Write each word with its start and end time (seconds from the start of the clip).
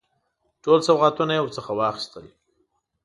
ټول 0.63 0.79
سوغاتونه 0.87 1.31
یې 1.35 1.41
ورڅخه 1.43 1.71
واخیستل. 1.75 2.25